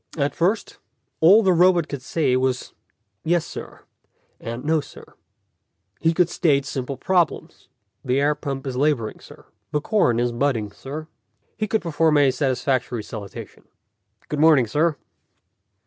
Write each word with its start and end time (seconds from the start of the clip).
At 0.17 0.33
first, 0.33 0.79
all 1.19 1.43
the 1.43 1.53
robot 1.53 1.87
could 1.87 2.01
say 2.01 2.35
was 2.35 2.73
"Yes, 3.23 3.45
sir," 3.45 3.81
and 4.39 4.65
"No, 4.65 4.81
sir." 4.81 5.13
He 5.99 6.11
could 6.11 6.27
state 6.27 6.65
simple 6.65 6.97
problems: 6.97 7.67
"The 8.03 8.19
air 8.19 8.33
pump 8.33 8.65
is 8.65 8.75
laboring, 8.75 9.19
sir." 9.19 9.45
"The 9.71 9.79
corn 9.79 10.19
is 10.19 10.31
budding, 10.31 10.71
sir." 10.71 11.07
He 11.55 11.67
could 11.67 11.83
perform 11.83 12.17
a 12.17 12.31
satisfactory 12.31 13.03
salutation: 13.03 13.65
"Good 14.27 14.39
morning, 14.39 14.65
sir." 14.65 14.95